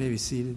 [0.00, 0.56] may be seated.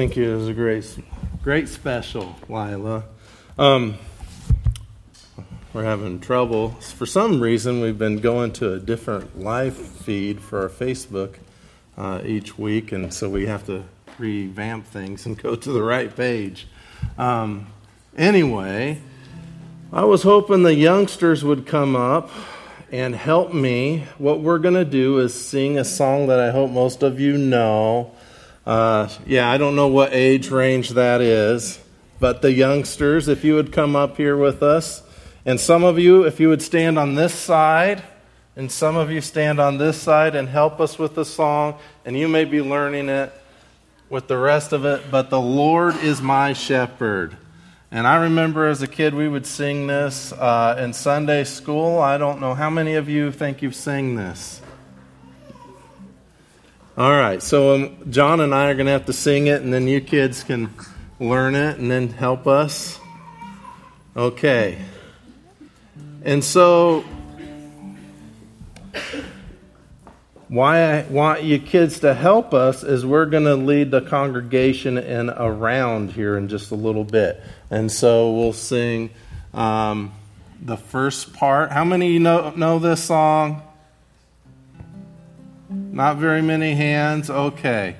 [0.00, 0.32] Thank you.
[0.32, 0.98] It was a great,
[1.42, 3.04] great special, Lila.
[3.58, 3.98] Um,
[5.74, 6.70] we're having trouble.
[6.70, 11.34] For some reason, we've been going to a different live feed for our Facebook
[11.98, 13.84] uh, each week, and so we have to
[14.16, 16.66] revamp things and go to the right page.
[17.18, 17.66] Um,
[18.16, 19.02] anyway,
[19.92, 22.30] I was hoping the youngsters would come up
[22.90, 24.06] and help me.
[24.16, 27.36] What we're going to do is sing a song that I hope most of you
[27.36, 28.12] know.
[28.66, 31.80] Uh, yeah, I don't know what age range that is,
[32.18, 35.02] but the youngsters, if you would come up here with us,
[35.46, 38.02] and some of you, if you would stand on this side,
[38.56, 42.18] and some of you stand on this side and help us with the song, and
[42.18, 43.32] you may be learning it
[44.10, 47.36] with the rest of it, but the Lord is my shepherd.
[47.90, 51.98] And I remember as a kid, we would sing this uh, in Sunday school.
[51.98, 54.60] I don't know how many of you think you've sung this.
[57.00, 59.72] All right, so um, John and I are going to have to sing it, and
[59.72, 60.68] then you kids can
[61.18, 63.00] learn it and then help us.
[64.14, 64.76] Okay.
[66.22, 67.02] And so,
[70.48, 74.98] why I want you kids to help us is we're going to lead the congregation
[74.98, 77.42] in a round here in just a little bit.
[77.70, 79.08] And so we'll sing
[79.54, 80.12] um,
[80.60, 81.72] the first part.
[81.72, 83.62] How many you know, know this song?
[85.70, 87.30] Not very many hands.
[87.30, 87.96] Okay.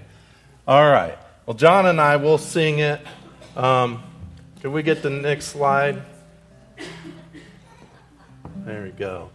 [0.67, 1.17] All right.
[1.47, 3.01] Well, John and I will sing it.
[3.57, 4.03] Um,
[4.61, 6.03] can we get the next slide?
[8.67, 9.31] There we go.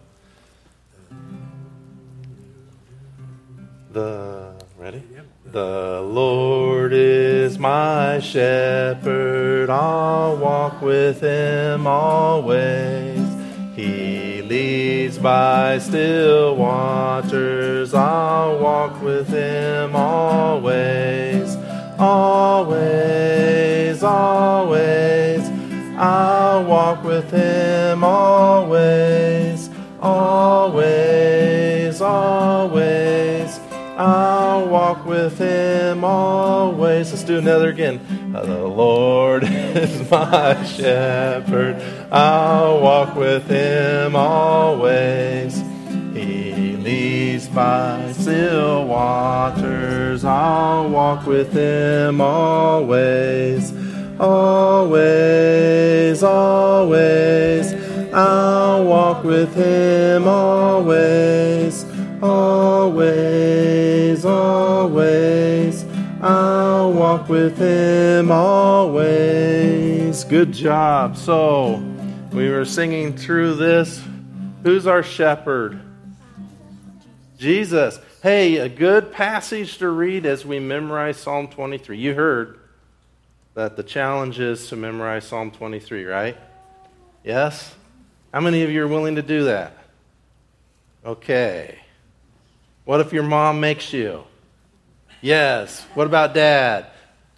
[3.92, 5.02] The ready?
[5.46, 13.20] The Lord is my shepherd, I'll walk with him always.
[13.76, 14.25] He
[15.16, 17.94] leads by still waters.
[17.94, 21.56] I'll walk with him always,
[22.00, 25.42] always, always.
[25.98, 29.70] I'll walk with him always,
[30.02, 33.60] always, always.
[33.98, 37.12] I'll walk with him always.
[37.12, 38.02] Let's do another again.
[38.34, 41.82] The Lord is my shepherd.
[42.16, 45.62] I'll walk with him always.
[46.14, 50.24] He leads by still waters.
[50.24, 53.74] I'll walk with him always.
[54.18, 57.74] Always, always.
[58.14, 61.84] I'll walk with him always.
[62.24, 65.86] Always, always.
[66.22, 70.24] I'll walk with him always.
[70.24, 71.18] Good job.
[71.18, 71.84] So,
[72.36, 74.04] we were singing through this.
[74.64, 75.80] Who's our shepherd?
[77.38, 77.98] Jesus.
[78.22, 81.98] Hey, a good passage to read as we memorize Psalm 23.
[81.98, 82.60] You heard
[83.54, 86.38] that the challenge is to memorize Psalm 23, right?
[87.24, 87.74] Yes?
[88.34, 89.78] How many of you are willing to do that?
[91.06, 91.80] Okay.
[92.84, 94.26] What if your mom makes you?
[95.22, 95.86] Yes.
[95.94, 96.88] What about dad?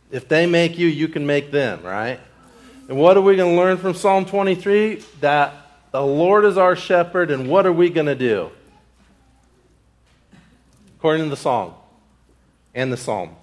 [0.10, 2.20] If they make you, you can make them, right?
[2.88, 5.04] And what are we going to learn from Psalm 23?
[5.20, 5.54] That
[5.92, 8.50] the Lord is our shepherd, and what are we going to do?
[10.98, 11.76] According to the song
[12.74, 13.36] and the psalm.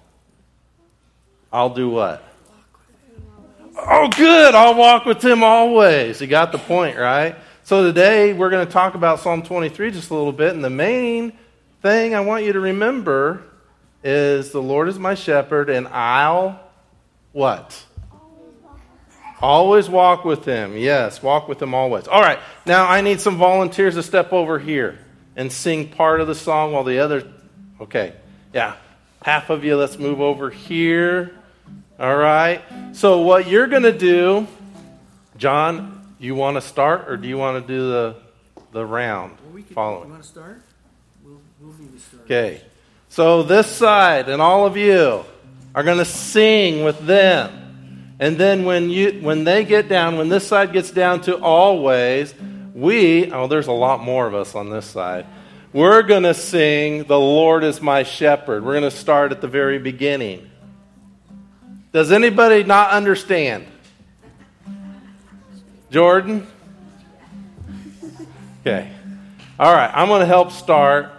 [1.53, 2.23] I'll do what?
[3.77, 4.55] Oh, good.
[4.55, 6.19] I'll walk with him always.
[6.21, 7.35] You got the point, right?
[7.63, 10.53] So today we're going to talk about Psalm 23 just a little bit.
[10.53, 11.33] And the main
[11.81, 13.43] thing I want you to remember
[14.03, 16.59] is the Lord is my shepherd, and I'll
[17.31, 17.84] what?
[19.45, 20.75] Always walk with them.
[20.75, 22.07] Yes, walk with them always.
[22.07, 24.97] All right, now I need some volunteers to step over here
[25.35, 27.31] and sing part of the song while the other.
[27.79, 28.13] Okay,
[28.55, 28.75] yeah.
[29.21, 31.37] Half of you, let's move over here.
[31.99, 32.63] All right.
[32.93, 34.47] So, what you're going to do,
[35.37, 38.15] John, you want to start or do you want to do the,
[38.71, 40.05] the round Well, we could, following?
[40.05, 40.61] You want to start?
[41.23, 42.23] We'll, we'll need to start.
[42.23, 42.61] Okay.
[43.09, 45.23] So this side and all of you
[45.75, 47.64] are going to sing with them.
[48.19, 52.33] And then when you when they get down, when this side gets down to always,
[52.73, 55.25] we, oh there's a lot more of us on this side.
[55.73, 58.63] We're going to sing the Lord is my shepherd.
[58.63, 60.49] We're going to start at the very beginning.
[61.91, 63.65] Does anybody not understand?
[65.91, 66.47] Jordan?
[68.61, 68.89] Okay.
[69.59, 71.11] All right, I'm going to help start.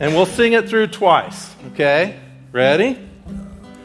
[0.00, 1.54] And we'll sing it through twice.
[1.72, 2.18] Okay?
[2.52, 3.09] Ready?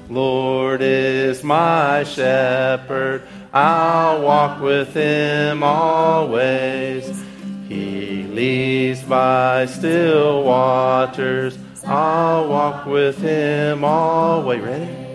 [0.10, 3.24] Lord is my shepherd.
[3.52, 7.24] I'll walk with him always.
[7.68, 11.57] He leads by still waters.
[11.86, 14.62] I'll walk with him always.
[14.62, 15.06] Ready?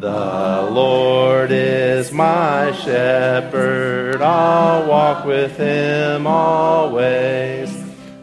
[0.00, 4.20] The Lord is my shepherd.
[4.20, 7.70] I'll walk with him always.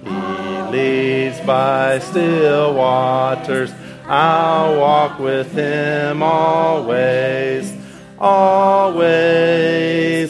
[0.03, 3.71] He leads by still waters.
[4.09, 7.73] I'll walk with him always.
[8.17, 9.03] Always,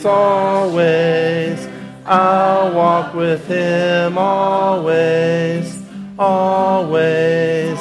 [0.03, 1.67] always.
[2.03, 5.79] I'll walk with him always.
[6.17, 7.79] Always,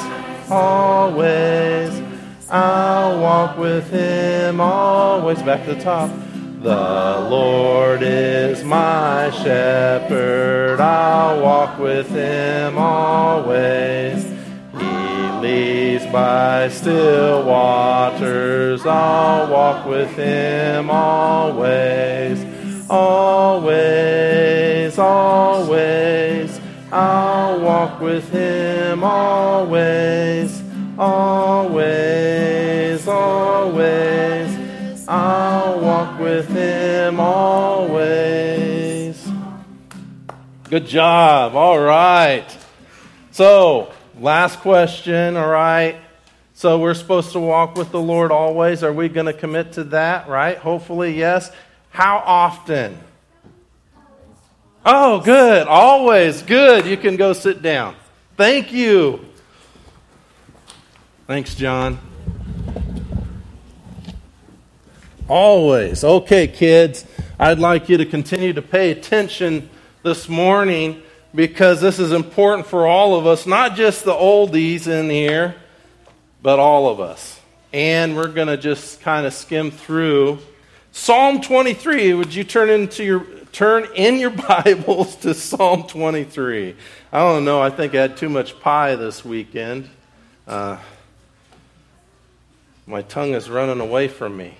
[0.51, 2.03] always.
[2.51, 5.41] I'll walk with him always.
[5.41, 6.11] Back to the top.
[6.61, 10.79] The Lord is my shepherd.
[10.79, 14.26] I'll walk with him always.
[15.37, 18.83] He leads by still waters.
[18.85, 22.43] I'll walk with him always.
[22.89, 26.59] Always, always.
[26.91, 30.63] I'll walk with him always.
[30.97, 35.07] Always, always.
[35.07, 39.23] I'll walk with him always.
[40.63, 41.55] Good job.
[41.55, 42.47] All right.
[43.31, 45.37] So, last question.
[45.37, 45.97] All right.
[46.53, 48.83] So, we're supposed to walk with the Lord always.
[48.83, 50.27] Are we going to commit to that?
[50.27, 50.57] Right?
[50.57, 51.51] Hopefully, yes.
[51.89, 52.97] How often?
[54.85, 55.67] Oh, good.
[55.67, 56.41] Always.
[56.41, 56.85] Good.
[56.85, 57.95] You can go sit down.
[58.37, 59.25] Thank you.
[61.27, 61.99] Thanks, John.
[65.27, 66.05] Always.
[66.05, 67.05] Okay, kids,
[67.37, 69.69] I'd like you to continue to pay attention
[70.03, 71.03] this morning
[71.33, 75.55] because this is important for all of us, not just the oldies in here,
[76.41, 77.39] but all of us.
[77.73, 80.39] And we're going to just kind of skim through
[80.91, 82.13] Psalm 23.
[82.13, 86.75] Would you turn into your turn in your Bibles to Psalm 23?
[87.11, 87.61] I don't know.
[87.61, 89.89] I think I had too much pie this weekend.
[90.47, 90.77] Uh,
[92.85, 94.53] my tongue is running away from me.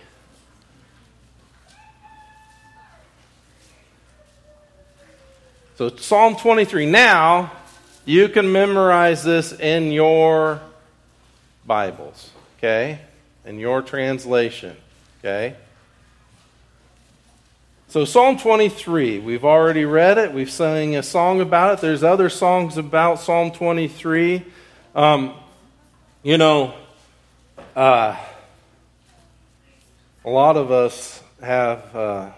[5.77, 6.88] So, Psalm 23.
[6.88, 7.51] Now,
[8.03, 10.60] you can memorize this in your
[11.67, 12.98] Bibles, okay?
[13.46, 14.75] In your translation,
[15.19, 15.55] okay?
[17.89, 20.34] So, Psalm 23, we've already read it.
[20.34, 21.81] We've sung a song about it.
[21.81, 24.43] There's other songs about Psalm 23.
[24.96, 25.36] Um,
[26.24, 26.74] you know,
[27.75, 28.17] uh,
[30.25, 32.31] a lot of us have uh,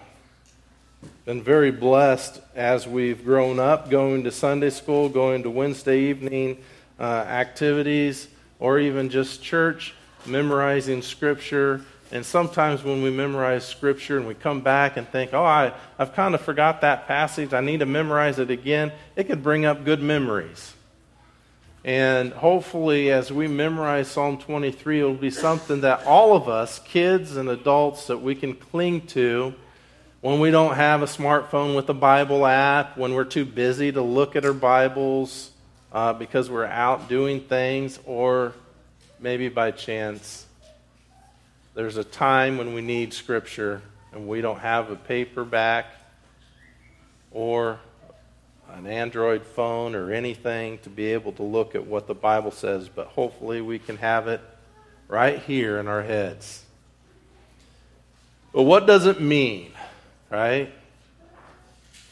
[1.30, 6.58] been very blessed as we've grown up going to Sunday school, going to Wednesday evening
[6.98, 8.26] uh, activities,
[8.58, 9.94] or even just church,
[10.26, 11.82] memorizing Scripture.
[12.10, 16.14] And sometimes when we memorize Scripture and we come back and think, oh, I, I've
[16.14, 19.84] kind of forgot that passage, I need to memorize it again, it could bring up
[19.84, 20.74] good memories.
[21.84, 27.36] And hopefully, as we memorize Psalm 23, it'll be something that all of us, kids
[27.36, 29.54] and adults, that we can cling to
[30.20, 34.02] when we don't have a smartphone with a Bible app, when we're too busy to
[34.02, 35.50] look at our Bibles
[35.92, 38.52] uh, because we're out doing things, or
[39.18, 40.46] maybe by chance
[41.74, 43.80] there's a time when we need Scripture
[44.12, 45.86] and we don't have a paperback
[47.30, 47.78] or
[48.74, 52.88] an Android phone or anything to be able to look at what the Bible says,
[52.88, 54.40] but hopefully we can have it
[55.08, 56.62] right here in our heads.
[58.52, 59.72] But what does it mean,
[60.30, 60.72] right?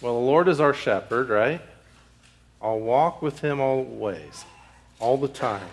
[0.00, 1.60] Well, the Lord is our shepherd, right?
[2.60, 4.44] I'll walk with him always,
[4.98, 5.68] all the time.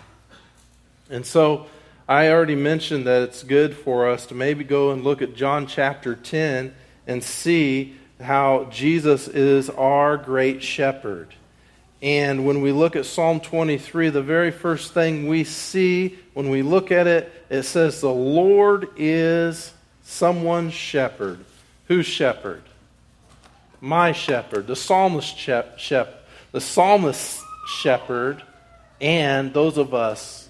[1.10, 1.66] And so
[2.08, 5.66] I already mentioned that it's good for us to maybe go and look at John
[5.66, 6.74] chapter 10
[7.06, 11.34] and see how Jesus is our great shepherd.
[12.02, 16.62] And when we look at Psalm 23, the very first thing we see when we
[16.62, 19.72] look at it, it says, The Lord is
[20.04, 21.44] someone's shepherd.
[21.88, 22.62] Whose shepherd?
[23.80, 24.66] My shepherd.
[24.66, 28.42] The psalmist shep, shep, the psalmist shepherd,
[29.00, 30.48] and those of us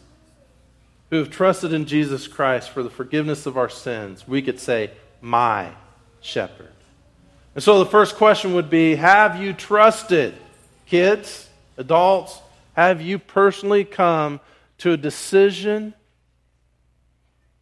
[1.10, 4.90] who have trusted in Jesus Christ for the forgiveness of our sins, we could say,
[5.20, 5.70] My
[6.20, 6.72] shepherd.
[7.54, 10.34] And so the first question would be Have you trusted,
[10.86, 12.40] kids, adults?
[12.74, 14.40] Have you personally come
[14.78, 15.94] to a decision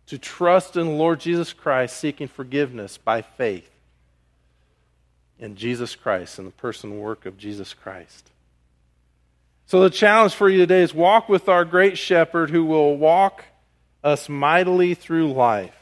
[0.07, 3.71] to trust in the Lord Jesus Christ, seeking forgiveness by faith
[5.39, 8.31] in Jesus Christ and the person and work of Jesus Christ?
[9.67, 13.45] So the challenge for you today is walk with our great shepherd who will walk
[14.03, 15.75] us mightily through life.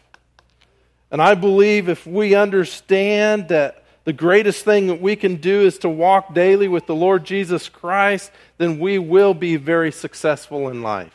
[1.10, 5.78] And I believe if we understand that the greatest thing that we can do is
[5.78, 10.82] to walk daily with the Lord Jesus Christ, then we will be very successful in
[10.82, 11.14] life.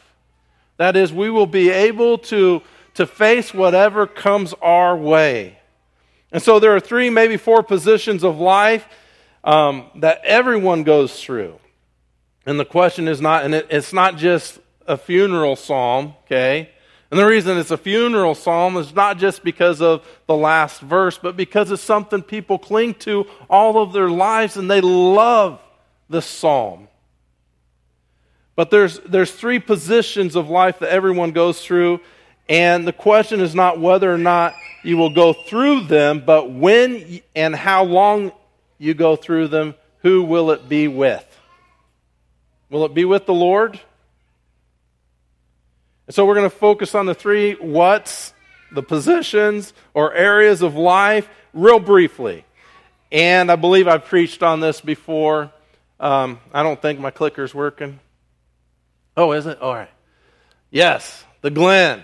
[0.77, 2.61] That is, we will be able to,
[2.97, 5.59] to face whatever comes our way.
[6.31, 8.87] And so there are three, maybe four positions of life
[9.43, 11.59] um, that everyone goes through.
[12.47, 16.71] And the question is not, and it, it's not just a funeral psalm, okay?
[17.11, 21.19] And the reason it's a funeral psalm is not just because of the last verse,
[21.19, 25.61] but because it's something people cling to all of their lives and they love
[26.09, 26.87] this psalm.
[28.55, 31.99] But there's, there's three positions of life that everyone goes through,
[32.49, 37.19] and the question is not whether or not you will go through them, but when
[37.35, 38.31] and how long
[38.77, 41.25] you go through them, who will it be with?
[42.69, 43.79] Will it be with the Lord?
[46.05, 48.33] And so we're going to focus on the three what's,
[48.71, 52.45] the positions or areas of life, real briefly.
[53.11, 55.51] And I believe I've preached on this before.
[55.99, 57.99] Um, I don't think my clicker's working.
[59.15, 59.61] Oh, is it?
[59.61, 59.89] All right.
[60.69, 62.03] Yes, the Glen.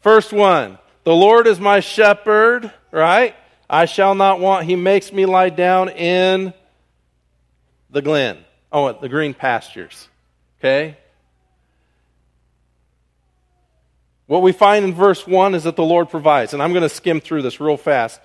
[0.00, 3.34] First one The Lord is my shepherd, right?
[3.68, 4.66] I shall not want.
[4.66, 6.52] He makes me lie down in
[7.90, 8.38] the Glen.
[8.72, 10.08] Oh, the green pastures.
[10.58, 10.96] Okay?
[14.26, 16.52] What we find in verse 1 is that the Lord provides.
[16.52, 18.20] And I'm going to skim through this real fast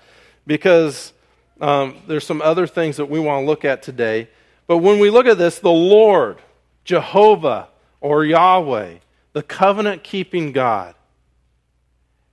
[0.46, 1.12] because
[1.60, 4.28] um, there's some other things that we want to look at today.
[4.68, 6.38] But when we look at this, the Lord,
[6.84, 7.68] Jehovah,
[8.00, 8.98] or Yahweh,
[9.32, 10.94] the covenant keeping God.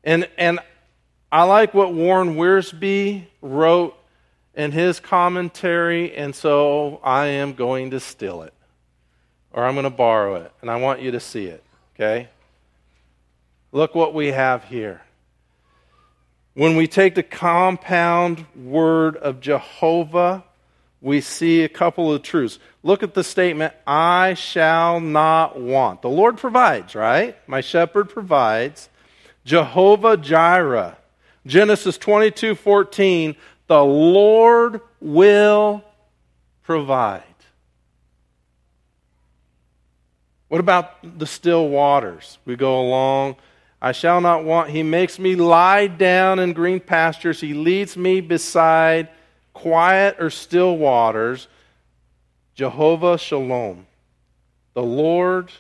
[0.04, 0.60] And, and
[1.32, 3.98] I like what Warren Wiersbe wrote
[4.54, 8.54] in his commentary, and so I am going to steal it.
[9.52, 11.64] Or I'm going to borrow it, and I want you to see it,
[11.96, 12.30] okay?
[13.72, 15.02] Look what we have here.
[16.54, 20.44] When we take the compound word of Jehovah,
[21.02, 22.60] we see a couple of truths.
[22.84, 26.02] Look at the statement, I shall not want.
[26.04, 27.36] The Lord provides, right?
[27.48, 28.90] My shepherd provides.
[29.46, 30.98] Jehovah Jireh.
[31.46, 33.36] Genesis 22 14,
[33.68, 35.84] the Lord will
[36.64, 37.24] provide.
[40.48, 42.38] What about the still waters?
[42.46, 43.36] We go along
[43.84, 44.70] I shall not want.
[44.70, 47.42] He makes me lie down in green pastures.
[47.42, 49.10] He leads me beside
[49.52, 51.50] quiet or still waters.
[52.56, 53.86] Jehovah Shalom.
[54.74, 55.52] The Lord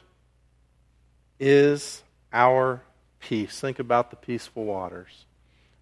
[1.37, 2.81] is our
[3.27, 3.59] peace.
[3.59, 5.25] Think about the peaceful waters.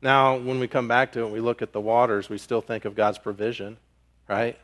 [0.01, 2.61] Now, when we come back to it, and we look at the waters, we still
[2.61, 3.77] think of God's provision,
[4.27, 4.57] right?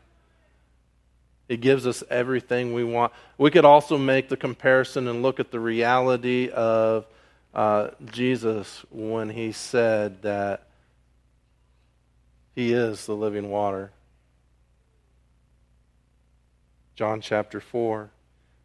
[1.48, 3.12] It gives us everything we want.
[3.38, 7.06] We could also make the comparison and look at the reality of
[7.54, 10.64] uh, Jesus when he said that
[12.54, 13.92] he is the living water.
[16.96, 18.10] John chapter 4.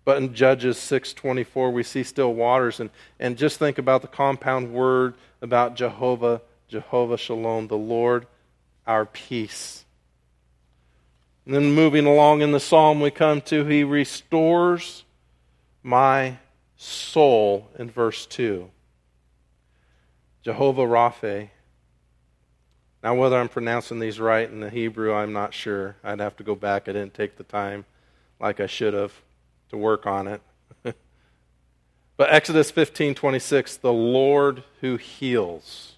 [0.05, 4.73] But in Judges 6:24 we see still waters and and just think about the compound
[4.73, 8.27] word about Jehovah, Jehovah Shalom, the Lord
[8.85, 9.85] our peace.
[11.45, 15.03] And then moving along in the psalm we come to he restores
[15.81, 16.37] my
[16.77, 18.69] soul in verse 2.
[20.41, 21.49] Jehovah Rapha.
[23.01, 25.97] Now, whether I'm pronouncing these right in the Hebrew, I'm not sure.
[26.03, 26.87] I'd have to go back.
[26.87, 27.85] I didn't take the time
[28.39, 29.13] like I should have
[29.73, 30.41] to work on it.
[32.15, 35.95] but Exodus 15:26, the Lord who heals.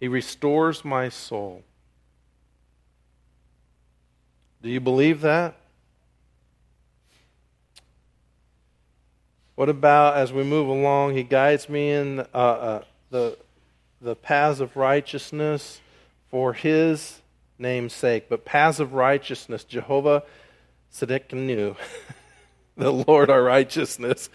[0.00, 1.62] He restores my soul.
[4.62, 5.54] Do you believe that?
[9.54, 13.38] What about as we move along, he guides me in uh, uh, the,
[14.02, 15.80] the paths of righteousness
[16.32, 17.20] for his
[17.60, 18.28] name's sake.
[18.28, 20.24] But paths of righteousness, Jehovah
[20.92, 21.76] Siddiqenu,
[22.78, 24.28] the Lord our righteousness.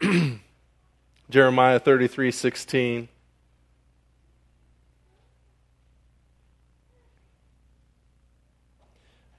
[1.30, 3.08] Jeremiah 33 16.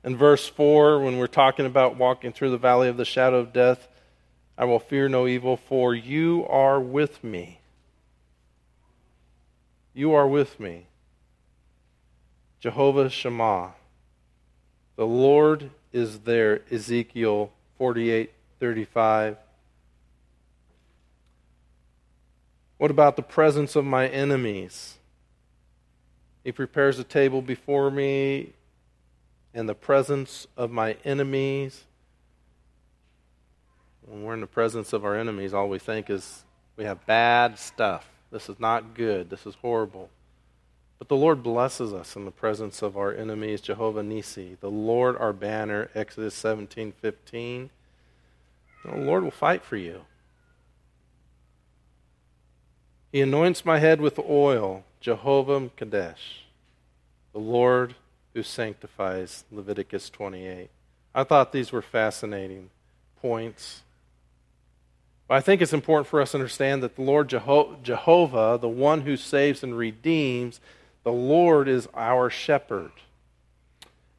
[0.04, 3.54] In verse 4, when we're talking about walking through the valley of the shadow of
[3.54, 3.88] death,
[4.58, 7.60] I will fear no evil, for you are with me.
[9.94, 10.88] You are with me.
[12.60, 13.74] Jehovah Shammah.
[14.96, 16.62] The Lord is there.
[16.72, 17.52] Ezekiel
[17.82, 19.38] 48 35.
[22.78, 25.00] What about the presence of my enemies?
[26.44, 28.54] He prepares a table before me
[29.56, 31.86] in the presence of my enemies.
[34.06, 36.44] When we're in the presence of our enemies, all we think is
[36.78, 38.08] we have bad stuff.
[38.30, 39.32] This is not good.
[39.32, 40.12] This is horrible.
[41.00, 45.18] But the Lord blesses us in the presence of our enemies, Jehovah Nisi, the Lord
[45.18, 47.72] our banner, Exodus 17 15.
[48.84, 50.02] The Lord will fight for you.
[53.12, 56.46] He anoints my head with oil, Jehovah Kadesh,
[57.34, 57.96] the Lord
[58.34, 60.70] who sanctifies, Leviticus 28.
[61.14, 62.70] I thought these were fascinating
[63.22, 63.82] points.
[65.28, 68.70] But I think it's important for us to understand that the Lord Jeho- Jehovah, the
[68.70, 70.62] one who saves and redeems,
[71.04, 72.92] the Lord is our shepherd.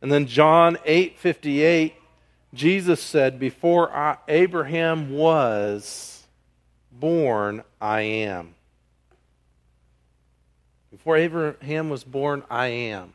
[0.03, 1.95] And then John 8:58
[2.55, 6.27] Jesus said, "Before Abraham was
[6.91, 8.55] born, I am."
[10.91, 13.15] Before Abraham was born, I am.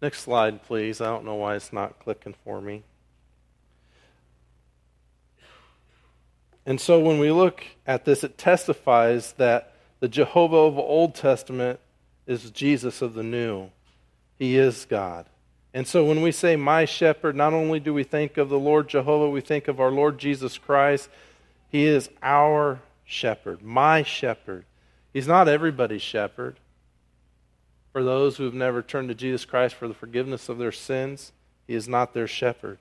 [0.00, 1.00] Next slide, please.
[1.00, 2.84] I don't know why it's not clicking for me.
[6.64, 11.14] And so when we look at this, it testifies that the Jehovah of the Old
[11.14, 11.80] Testament
[12.26, 13.70] is Jesus of the New.
[14.38, 15.26] He is God.
[15.72, 18.88] And so when we say, My shepherd, not only do we think of the Lord
[18.88, 21.08] Jehovah, we think of our Lord Jesus Christ.
[21.68, 24.64] He is our shepherd, my shepherd.
[25.12, 26.56] He's not everybody's shepherd.
[27.92, 31.32] For those who have never turned to Jesus Christ for the forgiveness of their sins,
[31.66, 32.78] He is not their shepherd.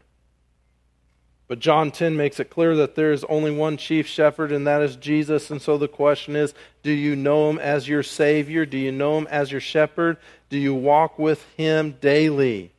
[1.47, 4.84] But John 10 makes it clear that there is only one chief shepherd, and that
[4.84, 5.49] is Jesus.
[5.49, 8.67] And so the question is do you know him as your Savior?
[8.67, 10.17] Do you know him as your shepherd?
[10.49, 12.71] Do you walk with him daily?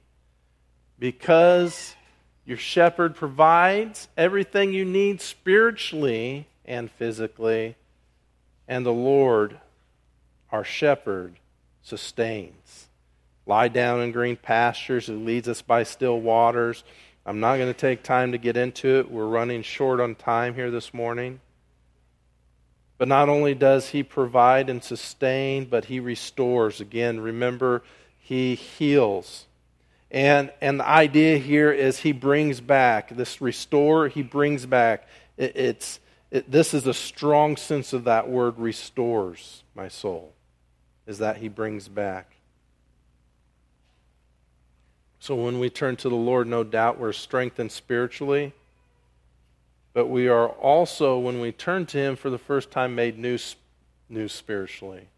[1.00, 1.96] Because
[2.46, 7.74] your shepherd provides everything you need spiritually and physically,
[8.68, 9.58] and the Lord,
[10.52, 11.34] our shepherd,
[11.82, 12.86] sustains.
[13.46, 16.84] Lie down in green pastures, who leads us by still waters
[17.26, 19.10] I'm not going to take time to get into it.
[19.10, 21.40] We're running short on time here this morning.
[22.96, 26.80] But not only does he provide and sustain, but he restores.
[26.80, 27.82] Again, remember,
[28.18, 29.46] he heals.
[30.10, 33.14] And, and the idea here is he brings back.
[33.14, 35.06] This restore, he brings back.
[35.36, 40.32] It, it's, it, this is a strong sense of that word restores my soul,
[41.06, 42.32] is that he brings back.
[45.20, 48.52] So when we turn to the Lord, no doubt we're strengthened spiritually.
[49.92, 53.38] but we are also, when we turn to Him for the first time, made new,
[54.08, 55.08] new spiritually.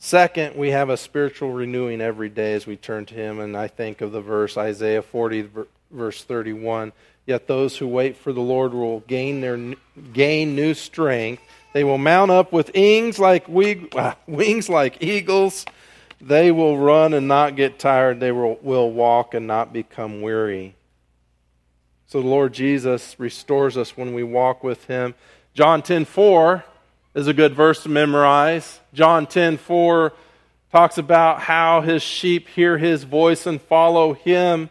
[0.00, 3.66] Second, we have a spiritual renewing every day as we turn to Him, and I
[3.66, 5.48] think of the verse Isaiah 40,
[5.90, 6.92] verse 31.
[7.26, 9.74] Yet those who wait for the Lord will gain, their,
[10.12, 11.42] gain new strength.
[11.74, 13.46] They will mount up with wings like,
[13.96, 15.66] ah, wings like eagles.
[16.20, 18.20] They will run and not get tired.
[18.20, 20.76] They will, will walk and not become weary.
[22.06, 25.14] So the Lord Jesus restores us when we walk with Him.
[25.54, 26.64] John 10 4
[27.18, 28.78] is a good verse to memorize.
[28.94, 30.12] John 10 4
[30.70, 34.70] talks about how His sheep hear His voice and follow Him.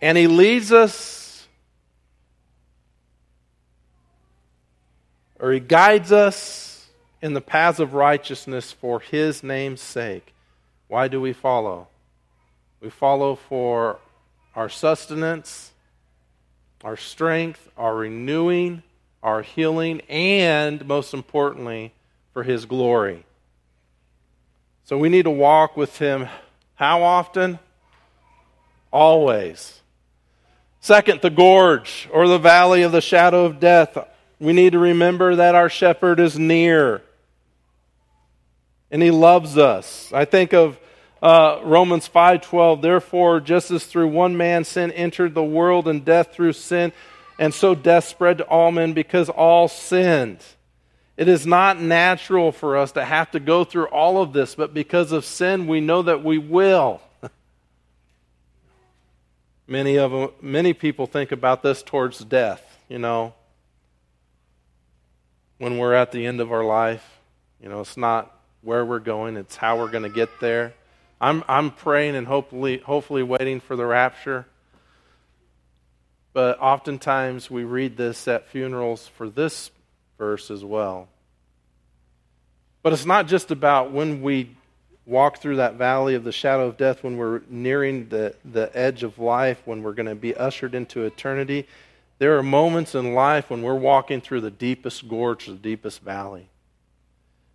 [0.00, 1.48] And He leads us,
[5.40, 6.86] or He guides us
[7.20, 10.32] in the paths of righteousness for His name's sake.
[10.86, 11.88] Why do we follow?
[12.80, 13.98] We follow for
[14.54, 15.72] our sustenance,
[16.84, 18.84] our strength, our renewing,
[19.22, 21.92] our healing, and most importantly,
[22.32, 23.24] for His glory.
[24.84, 26.28] So we need to walk with Him
[26.74, 27.58] how often?
[28.92, 29.80] Always.
[30.80, 33.98] Second, the gorge or the valley of the shadow of death.
[34.38, 37.02] We need to remember that our shepherd is near
[38.90, 40.10] and he loves us.
[40.12, 40.78] I think of
[41.22, 46.32] uh, Romans 5:12, therefore, just as through one man sin entered the world, and death
[46.32, 46.92] through sin,
[47.38, 50.40] and so death spread to all men because all sinned.
[51.16, 54.72] It is not natural for us to have to go through all of this, but
[54.72, 57.00] because of sin, we know that we will.
[59.66, 62.78] many of them, many people think about this towards death.
[62.88, 63.34] You know,
[65.58, 67.18] when we're at the end of our life,
[67.60, 70.72] you know, it's not where we're going; it's how we're going to get there.
[71.20, 74.46] I'm, I'm praying and hopefully, hopefully waiting for the rapture.
[76.38, 79.72] But oftentimes we read this at funerals for this
[80.18, 81.08] verse as well.
[82.80, 84.54] But it's not just about when we
[85.04, 89.02] walk through that valley of the shadow of death, when we're nearing the, the edge
[89.02, 91.66] of life, when we're going to be ushered into eternity.
[92.20, 96.50] There are moments in life when we're walking through the deepest gorge, the deepest valley.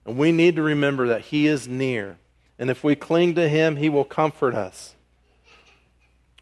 [0.05, 2.17] And we need to remember that He is near.
[2.59, 4.93] And if we cling to him, he will comfort us.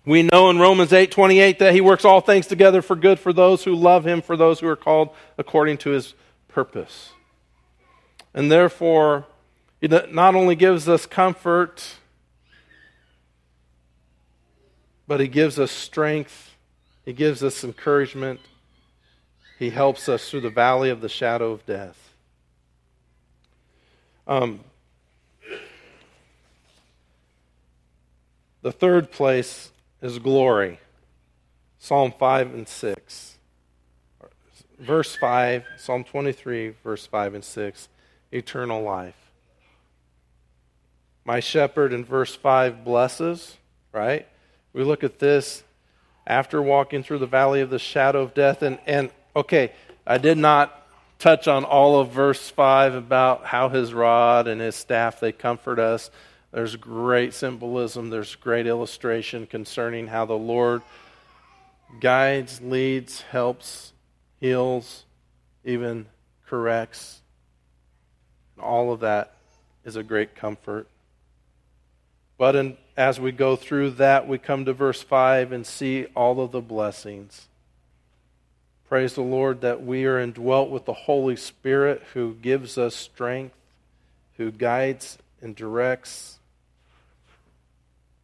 [0.06, 3.64] We know in Romans 8:28 that he works all things together for good for those
[3.64, 6.16] who love him, for those who are called according to his
[6.48, 7.12] purpose.
[8.34, 9.28] And therefore,
[9.80, 11.96] he not only gives us comfort,
[15.08, 16.56] but he gives us strength,
[17.06, 18.40] he gives us encouragement,
[19.60, 22.14] he helps us through the valley of the shadow of death.
[24.26, 24.62] Um,
[28.62, 29.71] The third place
[30.02, 30.80] is glory.
[31.80, 33.38] Psalm 5 and 6.
[34.80, 37.90] Verse 5, Psalm 23, verse 5 and 6,
[38.32, 39.16] eternal life.
[41.24, 43.58] My shepherd in verse 5 blesses,
[43.92, 44.28] right?
[44.74, 45.64] We look at this
[46.26, 48.64] after walking through the valley of the shadow of death.
[48.64, 49.72] And, and okay,
[50.08, 50.88] I did not
[51.20, 55.78] touch on all of verse 5 about how his rod and his staff they comfort
[55.78, 56.10] us
[56.52, 60.82] there's great symbolism, there's great illustration concerning how the Lord
[62.00, 63.94] guides, leads, helps,
[64.40, 65.06] heals,
[65.64, 66.08] even
[66.48, 67.22] corrects.
[68.56, 69.34] And all of that
[69.86, 70.88] is a great comfort.
[72.38, 76.42] But in, as we go through that, we come to verse 5 and see all
[76.42, 77.48] of the blessings.
[78.90, 83.56] Praise the Lord that we are indwelt with the Holy Spirit who gives us strength,
[84.36, 86.40] who guides and directs,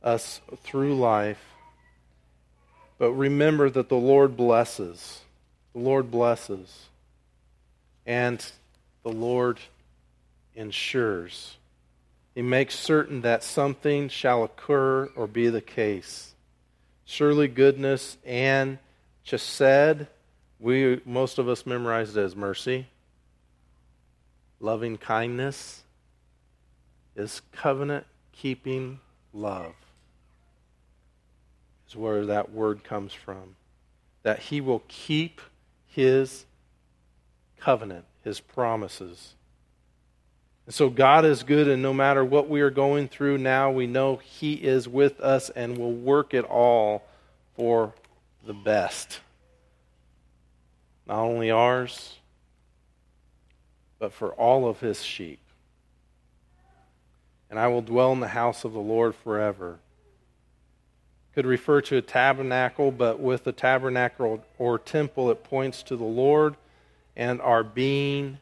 [0.03, 1.43] us through life.
[2.97, 5.21] But remember that the Lord blesses.
[5.73, 6.86] The Lord blesses.
[8.05, 8.43] And
[9.03, 9.60] the Lord
[10.55, 11.57] ensures.
[12.33, 16.33] He makes certain that something shall occur or be the case.
[17.05, 18.79] Surely goodness and
[19.25, 20.07] chesed,
[20.60, 22.88] we most of us memorize it as mercy.
[24.60, 25.83] Loving kindness
[27.15, 28.99] is covenant keeping
[29.33, 29.73] love
[31.88, 33.56] is where that word comes from.
[34.23, 35.41] That he will keep
[35.86, 36.45] his
[37.60, 39.34] covenant, his promises.
[40.65, 43.88] And so God is good, and no matter what we are going through now, we
[43.88, 47.04] know he is with us and will work it all
[47.56, 47.93] for
[48.45, 49.21] the best.
[51.08, 52.17] Not only ours,
[53.97, 55.39] but for all of his sheep.
[57.50, 59.80] And I will dwell in the house of the Lord forever
[61.38, 66.04] could refer to a tabernacle, but with a tabernacle or temple, it points to the
[66.04, 66.56] Lord
[67.15, 68.39] and our being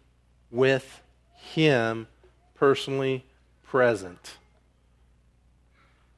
[0.50, 1.02] with
[1.34, 2.08] Him
[2.54, 3.26] personally
[3.64, 4.38] present.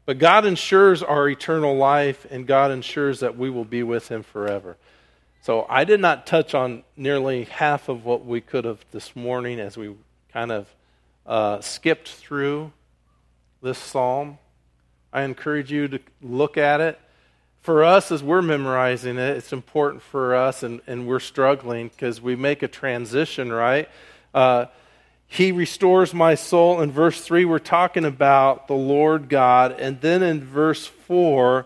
[0.05, 4.21] But God ensures our eternal life, and God ensures that we will be with Him
[4.21, 4.77] forever.
[5.41, 9.59] So I did not touch on nearly half of what we could have this morning
[9.59, 9.95] as we
[10.31, 10.67] kind of
[11.25, 12.71] uh, skipped through
[13.63, 14.37] this psalm.
[15.11, 16.99] I encourage you to look at it.
[17.61, 22.21] For us, as we're memorizing it, it's important for us, and, and we're struggling because
[22.21, 23.89] we make a transition, right?
[24.33, 24.67] Uh,
[25.27, 26.81] he restores my soul.
[26.81, 29.73] In verse 3, we're talking about the Lord God.
[29.73, 31.65] And then in verse 4,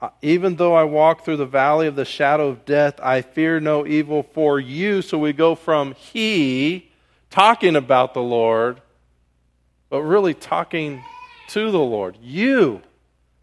[0.00, 3.58] uh, even though I walk through the valley of the shadow of death, I fear
[3.58, 5.02] no evil for you.
[5.02, 6.90] So we go from He,
[7.30, 8.80] talking about the Lord,
[9.90, 11.02] but really talking
[11.52, 12.16] to the Lord.
[12.22, 12.82] You,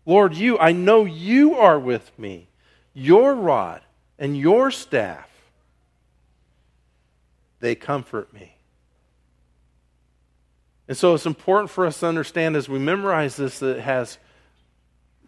[0.05, 2.47] Lord, you, I know you are with me.
[2.93, 3.81] Your rod
[4.17, 5.29] and your staff,
[7.59, 8.55] they comfort me.
[10.87, 14.17] And so it's important for us to understand as we memorize this that it has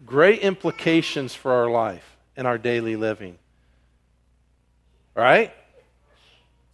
[0.04, 3.38] great implications for our life and our daily living.
[5.14, 5.54] Right?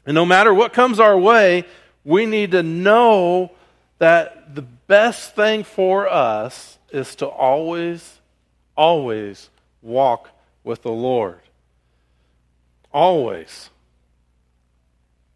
[0.05, 1.65] And no matter what comes our way,
[2.05, 3.51] we need to know
[3.99, 8.19] that the best thing for us is to always,
[8.75, 9.49] always
[9.81, 10.29] walk
[10.63, 11.39] with the Lord.
[12.91, 13.69] Always.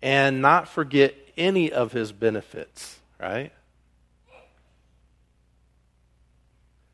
[0.02, 3.52] And not forget any of his benefits, right?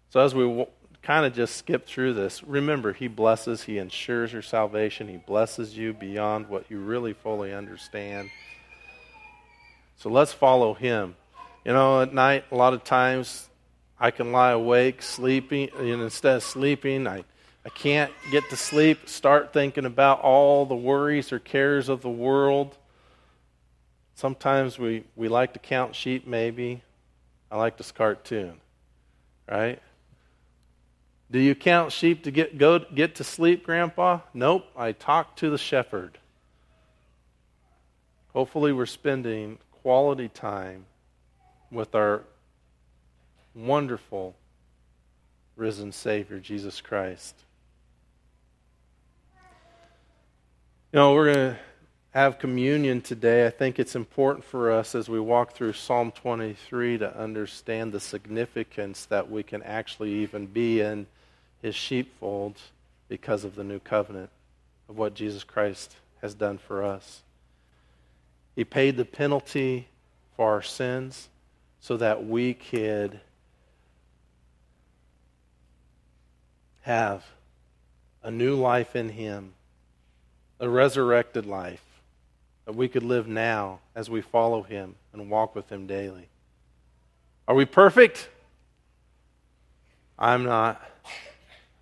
[0.09, 0.67] So as we w-
[1.01, 5.77] kind of just skip through this, remember, he blesses, he ensures your salvation, he blesses
[5.77, 8.29] you beyond what you really fully understand.
[9.97, 11.15] So let's follow him.
[11.67, 13.49] You know, at night, a lot of times
[13.99, 17.25] I can lie awake, sleeping, and instead of sleeping, I,
[17.65, 22.09] I can't get to sleep, start thinking about all the worries or cares of the
[22.09, 22.77] world.
[24.15, 26.83] Sometimes we, we like to count sheep, maybe.
[27.51, 28.61] I like this cartoon,
[29.51, 29.81] right?
[31.29, 34.21] Do you count sheep to get, go, get to sleep, Grandpa?
[34.33, 34.67] Nope.
[34.77, 36.17] I talk to the shepherd.
[38.31, 40.85] Hopefully, we're spending quality time
[41.71, 42.23] with our
[43.53, 44.35] wonderful
[45.55, 47.35] risen Savior, Jesus Christ.
[50.93, 51.59] You know, we're going to
[52.11, 53.45] have communion today.
[53.45, 57.99] I think it's important for us as we walk through Psalm 23 to understand the
[57.99, 61.07] significance that we can actually even be in
[61.61, 62.55] his sheepfold
[63.09, 64.29] because of the new covenant
[64.87, 67.21] of what Jesus Christ has done for us.
[68.55, 69.87] He paid the penalty
[70.35, 71.29] for our sins
[71.87, 73.17] so that we could
[76.81, 77.23] have
[78.21, 79.53] a new life in Him,
[80.59, 81.85] a resurrected life,
[82.65, 86.27] that we could live now as we follow Him and walk with Him daily.
[87.47, 88.27] Are we perfect?
[90.19, 90.83] I'm not.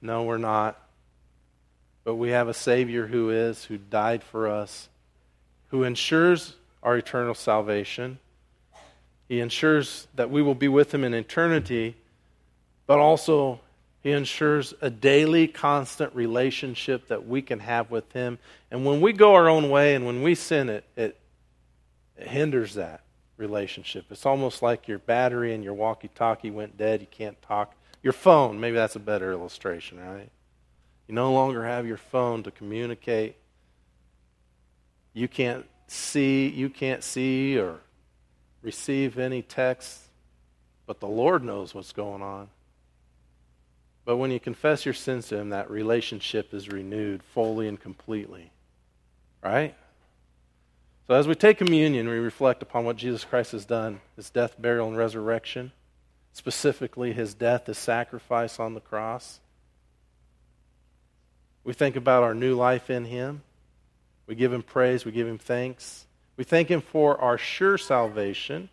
[0.03, 0.79] No, we're not.
[2.03, 4.87] But we have a Savior who is, who died for us,
[5.69, 8.19] who ensures our eternal salvation
[9.27, 11.95] he ensures that we will be with him in eternity,
[12.87, 13.59] but also
[14.03, 18.37] he ensures a daily, constant relationship that we can have with him.
[18.69, 21.17] And when we go our own way and when we sin, it, it,
[22.15, 23.01] it hinders that
[23.37, 24.05] relationship.
[24.11, 27.01] It's almost like your battery and your walkie talkie went dead.
[27.01, 27.73] You can't talk.
[28.03, 30.29] Your phone, maybe that's a better illustration, right?
[31.07, 33.35] You no longer have your phone to communicate.
[35.13, 37.79] You can't see, you can't see or
[38.65, 39.99] receive any text,
[40.87, 42.49] but the Lord knows what's going on.
[44.03, 48.51] But when you confess your sins to Him, that relationship is renewed fully and completely.
[49.43, 49.75] Right?
[51.07, 54.59] So as we take communion, we reflect upon what Jesus Christ has done his death,
[54.59, 55.71] burial, and resurrection,
[56.33, 59.39] specifically his death, his sacrifice on the cross.
[61.63, 63.43] We think about our new life in him.
[64.25, 66.04] We give him praise, we give him thanks.
[66.37, 68.69] We thank Him for our sure salvation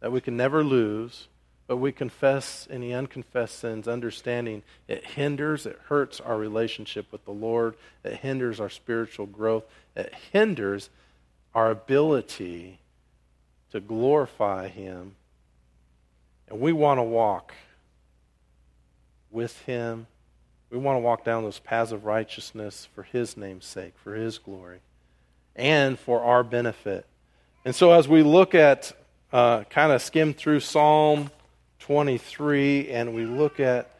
[0.00, 1.28] that we can never lose,
[1.66, 7.32] but we confess any unconfessed sins, understanding it hinders, it hurts our relationship with the
[7.32, 10.90] Lord, it hinders our spiritual growth, it hinders
[11.54, 12.78] our ability
[13.70, 15.14] to glorify Him.
[16.48, 17.54] And we want to walk
[19.30, 20.06] with Him.
[20.70, 24.38] We want to walk down those paths of righteousness for His name's sake, for His
[24.38, 24.80] glory
[25.56, 27.06] and for our benefit.
[27.64, 28.92] And so, as we look at,
[29.32, 31.30] uh, kind of skim through Psalm
[31.80, 33.90] 23, and we look at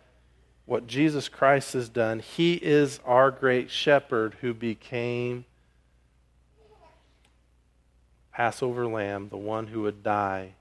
[0.67, 2.21] what Jesus Christ has done.
[2.21, 5.45] He is our great shepherd who became
[8.33, 10.55] Passover lamb, the one who would die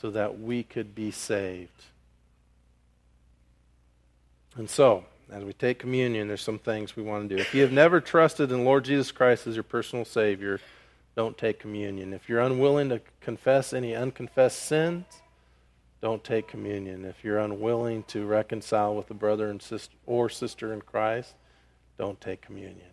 [0.00, 1.84] so that we could be saved.
[4.56, 5.04] And so,
[5.34, 7.42] as we take communion, there's some things we want to do.
[7.42, 10.60] If you have never trusted in Lord Jesus Christ as your personal Savior,
[11.16, 12.12] don't take communion.
[12.12, 15.04] If you're unwilling to confess any unconfessed sins,
[16.00, 17.04] don't take communion.
[17.04, 21.34] If you're unwilling to reconcile with a brother and sister or sister in Christ,
[21.98, 22.92] don't take communion.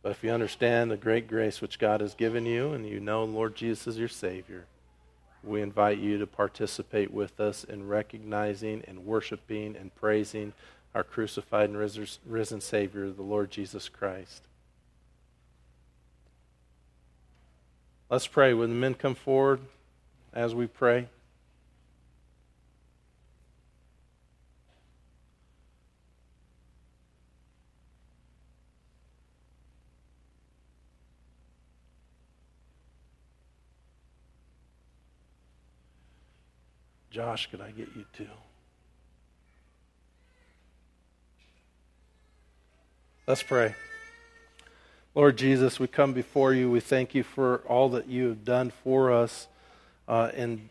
[0.00, 3.22] But if you understand the great grace which God has given you and you know
[3.24, 4.64] Lord Jesus is your Savior,
[5.44, 10.52] we invite you to participate with us in recognizing and worshiping and praising
[10.94, 11.78] our crucified and
[12.26, 14.42] risen Savior, the Lord Jesus Christ.
[18.10, 18.52] Let's pray.
[18.52, 19.60] When the men come forward
[20.34, 21.08] as we pray.
[37.22, 38.26] Josh, could I get you too?
[43.28, 43.76] Let's pray.
[45.14, 46.68] Lord Jesus, we come before you.
[46.68, 49.46] We thank you for all that you have done for us.
[50.08, 50.68] Uh, and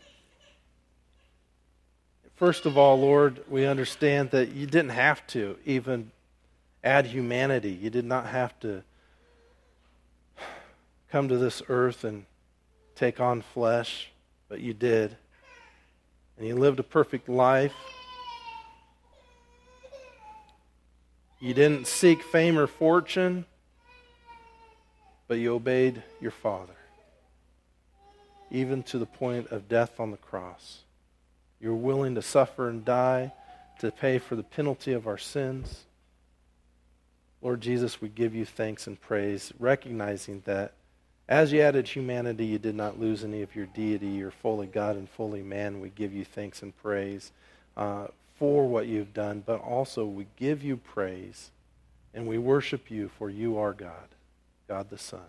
[2.34, 6.12] first of all, Lord, we understand that you didn't have to even
[6.84, 7.70] add humanity.
[7.72, 8.82] You did not have to
[11.10, 12.26] come to this earth and
[12.94, 14.10] take on flesh,
[14.50, 15.16] but you did
[16.38, 17.74] and you lived a perfect life.
[21.40, 23.46] You didn't seek fame or fortune,
[25.26, 26.76] but you obeyed your Father,
[28.50, 30.82] even to the point of death on the cross.
[31.60, 33.32] You were willing to suffer and die
[33.80, 35.84] to pay for the penalty of our sins.
[37.40, 40.74] Lord Jesus, we give you thanks and praise, recognizing that
[41.28, 44.08] as you added humanity, you did not lose any of your deity.
[44.08, 45.80] You're fully God and fully man.
[45.80, 47.32] We give you thanks and praise
[47.76, 48.08] uh,
[48.38, 51.50] for what you've done, but also we give you praise
[52.14, 54.08] and we worship you for you are God,
[54.68, 55.20] God the Son.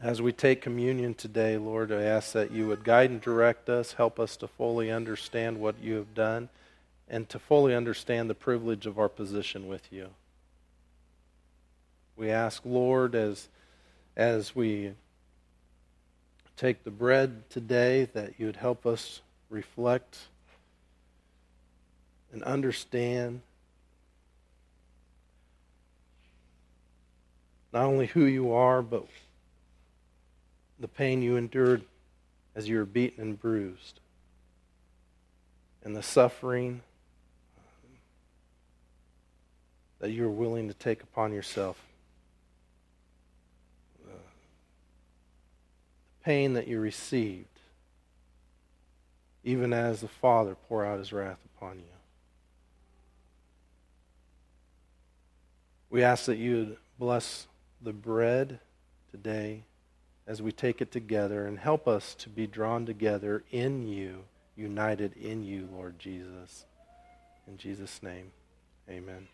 [0.00, 3.92] As we take communion today, Lord, I ask that you would guide and direct us,
[3.92, 6.48] help us to fully understand what you have done,
[7.06, 10.08] and to fully understand the privilege of our position with you.
[12.20, 13.48] We ask, Lord, as,
[14.14, 14.92] as we
[16.54, 20.18] take the bread today, that you would help us reflect
[22.30, 23.40] and understand
[27.72, 29.06] not only who you are, but
[30.78, 31.80] the pain you endured
[32.54, 33.98] as you were beaten and bruised,
[35.82, 36.82] and the suffering
[40.00, 41.82] that you were willing to take upon yourself.
[46.30, 47.58] Pain that you received,
[49.42, 51.96] even as the Father pour out his wrath upon you.
[55.90, 57.48] We ask that you would bless
[57.82, 58.60] the bread
[59.10, 59.64] today
[60.24, 64.22] as we take it together and help us to be drawn together in you,
[64.54, 66.64] united in you, Lord Jesus.
[67.48, 68.30] In Jesus' name,
[68.88, 69.26] amen.